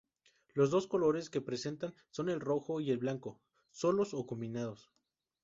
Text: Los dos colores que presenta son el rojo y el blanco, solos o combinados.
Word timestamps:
Los 0.55 0.71
dos 0.71 0.87
colores 0.87 1.29
que 1.29 1.41
presenta 1.41 1.93
son 2.09 2.29
el 2.29 2.39
rojo 2.39 2.81
y 2.81 2.89
el 2.89 2.97
blanco, 2.97 3.39
solos 3.69 4.15
o 4.15 4.25
combinados. 4.25 4.89